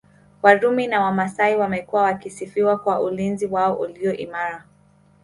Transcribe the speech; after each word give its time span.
Warumi 0.41 0.87
na 0.87 1.01
Wamasai 1.01 1.55
wamekuwa 1.55 2.01
wakisifiwa 2.03 2.77
kwa 2.77 2.99
ulinzi 3.01 3.45
wao 3.45 3.73
ulio 3.79 4.13
imara 4.13 4.63